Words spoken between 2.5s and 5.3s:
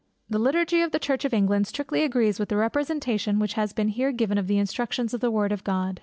representation, which has been here given of the instructions of the